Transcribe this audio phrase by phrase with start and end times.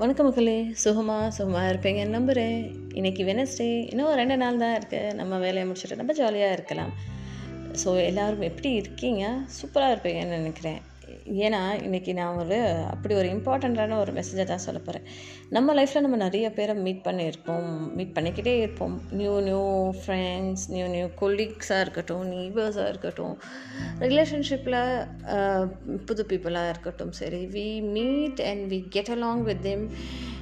[0.00, 0.70] வணக்கம் மக்களே.
[0.72, 2.60] சுகமாக சுகமாக இருப்பீங்கன்னு நம்புகிறேன்
[2.94, 6.92] இன்றைக்கி வெனஸ்டே இன்னும் ரெண்டு நாள் தான் இருக்குது நம்ம வேலையை முடிச்சுட்டு நம்ம ஜாலியாக இருக்கலாம்.
[7.72, 9.24] ஸோ எல்லோரும் எப்படி இருக்கீங்க?
[9.58, 10.80] சூப்பராக இருப்பீங்கன்னு நினைக்கிறேன்.
[11.44, 12.58] ஏன்னா இன்றைக்கி நான் ஒரு
[12.90, 15.06] அப்படி ஒரு இம்பார்ட்டண்ட்டான ஒரு மெசேஜை தான் சொல்ல போகிறேன்
[15.48, 17.70] நம்ம லைஃப்பில் நம்ம நிறைய பேரை மீட் பண்ணியிருப்போம்.
[17.94, 19.00] மீட் பண்ணிக்கிட்டே இருப்போம்.
[19.10, 23.38] New new friends new new கொலீக்ஸாக இருக்கட்டும் நெய்பர்ஸாக இருக்கட்டும்.
[23.98, 24.80] ரிலேஷன்ஷிப்பில்
[26.04, 27.12] புது பீப்புளாக இருக்கட்டும்.
[27.12, 29.90] சரி we meet and we get along with them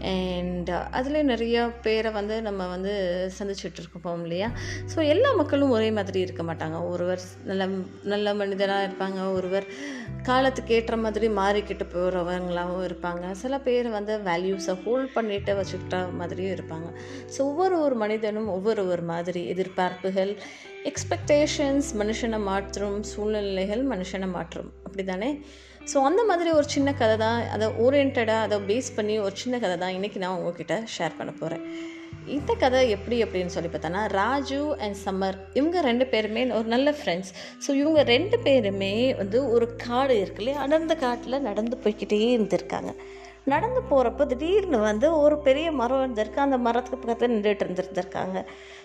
[0.00, 2.92] and uh, அதுலேயும் நிறைய பேரை வந்து நம்ம வந்து
[3.38, 4.50] சந்திச்சுட்டு இருக்கோம் இல்லையா?
[4.94, 6.88] ஸோ எல்லா மக்களும் ஒரே மாதிரி இருக்க மாட்டாங்க.
[6.88, 7.68] ஒருவர் நல்ல
[8.02, 9.32] நல்ல மனிதராக இருப்பாங்க.
[9.32, 9.66] ஒருவர்
[10.22, 13.30] காலத்துக்கு ஏற்ற மாதிரி மாறிக்கிட்டு போகிறவங்களாகவும் இருப்பாங்க.
[13.30, 16.90] சில பேர் வந்து வேல்யூஸை ஹோல்ட் பண்ணிட்டு வச்சுக்கிட்ட மாதிரியும் இருப்பாங்க.
[17.36, 20.36] ஸோ ஒவ்வொரு ஒரு மனிதனும் ஒவ்வொரு ஒரு மாதிரி எதிர்பார்ப்புகள்
[20.84, 24.72] எக்ஸ்பெக்டேஷன்ஸ் மனுஷனை மாற்றும் சூழ்நிலைகள் மனுஷனை மாற்றும்.
[24.84, 25.42] அப்படி தானே
[25.90, 29.76] ஸோ அந்த மாதிரி ஒரு சின்ன கதை தான் அதை ஓரியன்டாக அதை பேஸ் பண்ணி ஒரு சின்ன கதை
[29.82, 31.64] தான் இன்றைக்கி நான் உங்ககிட்ட ஷேர் பண்ண போகிறேன்
[32.26, 37.32] இந்த கதை எப்படி அப்படின்னு சொல்லி பார்த்தோன்னா ராஜு அண்ட் சம்மர் இவங்க ரெண்டு பேருமே ஒரு நல்ல ஃப்ரெண்ட்ஸ்
[37.66, 40.60] ஸோ இவங்க ரெண்டு பேருமே வந்து ஒரு காடு இருக்கு இல்லையா?
[40.66, 42.92] அடர்ந்த காட்டில் நடந்து போய்கிட்டே இருந்திருக்காங்க.
[43.52, 48.38] நடந்து போகிறப்ப திடீர்னு வந்து ஒரு பெரிய மரம் இருந்திருக்கு அந்த மரத்துக்கு பக்கத்தில் நின்றுட்டு இருந்துருந்துருக்காங்க.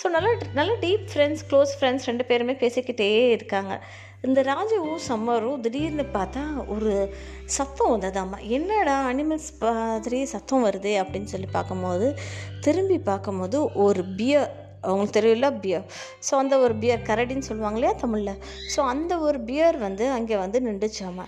[0.00, 3.74] ஸோ நல்ல நல்ல டீப் ஃப்ரெண்ட்ஸ் க்ளோஸ் ஃப்ரெண்ட்ஸ் ரெண்டு பேருமே பேசிக்கிட்டே இருக்காங்க.
[4.22, 8.38] இந்த ராஜுவும் சம்மரும் திடீர்னு பார்த்தா ஒரு சத்தம் வந்ததாம்மா.
[8.48, 12.18] என்னடா அனிமல்ஸ் மாதிரி சத்தம் வருது அப்படின்னு சொல்லி பார்க்கும்போது
[12.60, 15.86] திரும்பி பார்க்கும்போது ஒரு பியர் அவங்களுக்கு தெரியல பியர்
[16.28, 18.40] ஸோ அந்த ஒரு பியர் கரடின்னு சொல்லுவாங்க இல்லையா தமிழில்?
[18.74, 21.26] ஸோ அந்த ஒரு பியர் வந்து அங்கே வந்து நின்றுச்சாமா?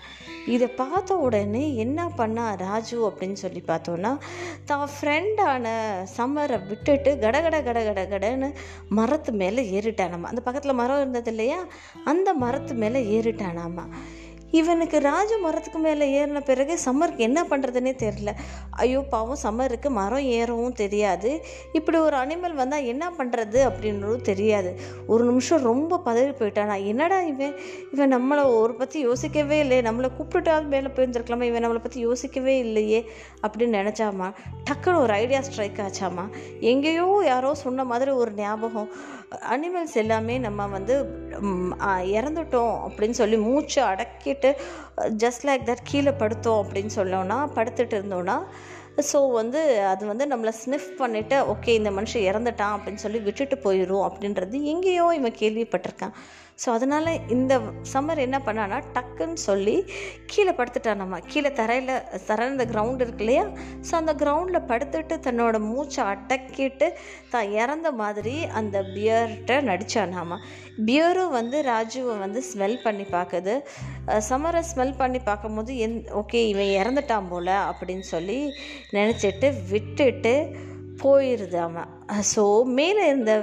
[0.54, 4.12] இதை பார்த்த உடனே என்ன பண்ணா ராஜு அப்படின்னு சொல்லி பார்த்தோன்னா
[4.64, 5.66] தான் ஃப்ரெண்டான
[6.16, 8.48] சம்மரை விட்டுட்டு கடகட கட கட கடன்னு
[8.98, 10.22] மரத்து மேலே ஏறிட்டானாமா?
[10.22, 11.60] அந்த பக்கத்தில் மரம் இருந்தது இல்லையா?
[12.04, 13.86] அந்த மரத்து மேலே ஏறிட்டானாமா?
[14.60, 18.30] இவனுக்கு ராஜு மரத்துக்கு மேலே ஏறின பிறகு சம்மருக்கு என்ன பண்ணுறதுனே தெரில
[18.84, 21.30] ஐயோ பாவம் சம்மருக்கு மரம் ஏறவும் தெரியாது.
[21.78, 24.70] இப்படி ஒரு அனிமல் வந்தால் என்ன பண்ணுறது அப்படின்றதும் தெரியாது.
[25.12, 26.76] ஒரு நிமிஷம் ரொம்ப பதவி போயிட்டானா.
[26.92, 27.54] என்னடா இவன்?
[27.92, 29.82] இவன் நம்மளை ஒரு பற்றி யோசிக்கவே இல்லையே.
[29.88, 31.48] நம்மளை கூப்பிட்டுட்டாவது மேலே போயிருந்துருக்கலாமா?
[31.50, 33.00] இவன் நம்மளை பற்றி யோசிக்கவே இல்லையே
[33.46, 34.28] அப்படின்னு நினச்சாமா?
[34.68, 36.26] டக்குன்னு ஒரு ஐடியா ஸ்ட்ரைக் ஆச்சாமா?
[36.72, 38.90] எங்கேயோ யாரோ சொன்ன மாதிரி ஒரு ஞாபகம்.
[39.54, 40.94] அனிமல்ஸ் எல்லாமே நம்ம வந்து
[42.18, 44.41] இறந்துட்டோம் அப்படின்னு சொல்லி மூச்சை அடக்கிட்டு
[45.16, 48.36] ஜஸ்ட் லைக் தட் கீழே படுத்தோம் அப்படின்னு சொல்லோன்னா படுத்துட்டு இருந்தோன்னா
[48.98, 54.06] ஸோ வந்து அது வந்து நம்மளை ஸ்னிஃப் பண்ணிவிட்டு ஓகே இந்த மனுஷன் இறந்துட்டான் அப்படின்னு சொல்லி விட்டுட்டு போயிடும்
[54.08, 56.14] அப்படின்றது எங்கேயோ இவன் கேள்விப்பட்டிருக்கான்.
[56.64, 57.60] ஸோ அதனால் இந்த
[57.92, 59.90] சம்மர் என்ன பண்ணான்னா டக்குன்னு சொல்லி
[60.26, 63.44] கீழே படுத்துட்டான் கீழே தரையில் தரையில் கிரவுண்ட் இருக்கு இல்லையா?
[63.90, 66.92] ஸோ அந்த கிரவுண்டில் படுத்துட்டு தன்னோட மூச்சை அடக்கிட்டு
[67.30, 70.38] தான் இறந்த மாதிரி அந்த பியர்கிட்ட நடித்தானாமா
[70.76, 73.60] பியரும் வந்து ராஜுவை வந்து ஸ்மெல் பண்ணி பார்க்குது.
[74.28, 78.38] சம்மரை ஸ்மெல் பண்ணி பார்க்கும்போது எந் ஓகே இவன் இறந்துட்டான் போல் அப்படின்னு சொல்லி
[78.92, 80.56] நினச்சிட்டு விட்டுட்டு
[81.02, 81.90] போயிடுது அவன்.
[82.34, 83.34] ஸோ மேலே இருந்த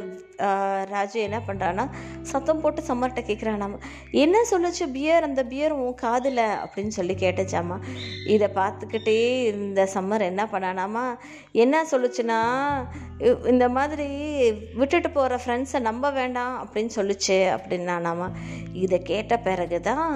[0.91, 1.85] ராஜு என்ன பண்ணுறான்னா
[2.21, 3.79] சத்தம் போட்டு சம்மர்கிட்ட கேட்குறான் நம்ம
[4.23, 4.83] என்ன சொல்லுச்சு?
[4.95, 6.43] பியர் அந்த பியர் உன் காதில்?
[6.63, 7.77] அப்படின்னு சொல்லி கேட்டுச்சாமா
[8.25, 9.17] இதை பார்த்துக்கிட்டே
[9.53, 11.05] இந்த சம்மர் என்ன பண்ணானாமா
[11.51, 12.39] என்ன சொல்லுச்சுன்னா
[13.53, 14.07] இந்த மாதிரி
[14.81, 18.29] விட்டுட்டு போகிற ஃப்ரெண்ட்ஸை நம்ப வேண்டாம் அப்படின்னு சொல்லுச்சு அப்படின்னானாமா.
[18.83, 20.07] இதை கேட்ட பிறகு தான்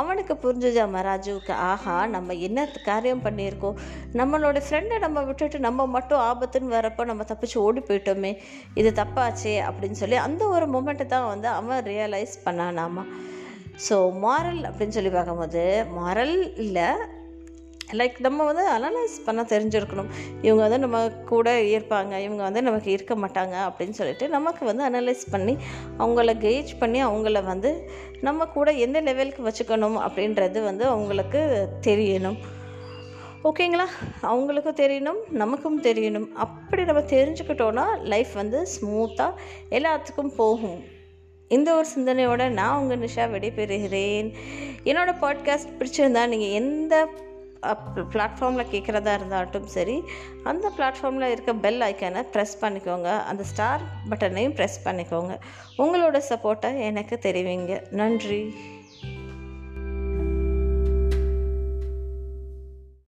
[0.00, 3.76] அவனுக்கு புரிஞ்சுதாம்மா ராஜுவுக்கு ஆஹா நம்ம என்ன காரியம் பண்ணியிருக்கோம்?
[4.20, 8.34] நம்மளோட ஃப்ரெண்டை நம்ம விட்டுட்டு நம்ம மட்டும் ஆபத்துன்னு வரப்போ நம்ம தப்பிச்சு ஓடி போயிட்டோமே
[8.82, 13.04] இது தப்பாச்சே அப்படின்னு சொல்லி அந்த ஒரு மூமெண்ட்டை தான் வந்து அவன் ரியலைஸ் பண்ணானாமா.
[13.88, 15.62] ஸோ மாரல் அப்படின்னு சொல்லி பார்க்கும்போது
[15.98, 16.88] மாரல் இல்லை
[17.98, 20.08] லைக் நம்ம வந்து அனலைஸ் பண்ண தெரிஞ்சிருக்கணும்.
[20.46, 20.98] இவங்க வந்து நம்ம
[21.30, 25.54] கூட இருப்பாங்க இவங்க வந்து நமக்கு இருக்க மாட்டாங்க அப்படின்னு சொல்லிட்டு நமக்கு வந்து அனலைஸ் பண்ணி
[26.00, 27.72] அவங்கள கெய்ஜ் பண்ணி அவங்கள வந்து
[28.28, 31.42] நம்ம கூட எந்த லெவலுக்கு வச்சுக்கணும் அப்படின்றது வந்து அவங்களுக்கு
[31.88, 32.38] தெரியணும்.
[33.44, 33.86] ஓகேங்களா?
[34.22, 36.28] அவங்களுக்கும் தெரியணும் நமக்கும் தெரியணும்.
[36.28, 39.32] அப்படி நம்ம தெரிஞ்சுக்கிட்டோன்னா லைஃப் வந்து ஸ்மூத்தாக
[39.70, 40.84] எல்லாத்துக்கும் போகும்.
[41.48, 44.34] இந்த ஒரு சிந்தனையோட நான் உங்கள் நிஷா விடைபெறுகிறேன்.
[44.84, 47.08] என்னோடய பாட்காஸ்ட் பிடிச்சிருந்தா நீங்கள் எந்த
[48.12, 50.02] பிளாட்ஃபார்மில் கேட்குறதா இருந்தாலும் சரி
[50.44, 53.18] அந்த பிளாட்ஃபார்மில் இருக்க பெல் ஐக்கானை ப்ரெஸ் பண்ணிக்கோங்க.
[53.24, 53.80] அந்த ஸ்டார்
[54.10, 55.38] பட்டனையும் ப்ரெஸ் பண்ணிக்கோங்க.
[55.78, 57.80] உங்களோட சப்போர்ட்டை எனக்கு தெரிவிங்க.
[57.90, 58.54] நன்றி.